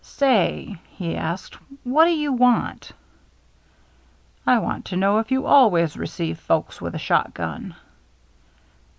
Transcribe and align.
"Say," 0.03 0.77
he 0.89 1.15
asked," 1.15 1.59
what 1.93 2.05
do 2.05 2.11
you 2.11 2.33
want?"" 2.33 2.91
I 4.47 4.57
want 4.57 4.85
to 4.85 4.95
know 4.95 5.19
if 5.19 5.29
you 5.29 5.45
always 5.45 5.95
receive 5.95 6.39
folks 6.39 6.81
with 6.81 6.95
a 6.95 6.97
shot 6.97 7.35
gun 7.35 7.75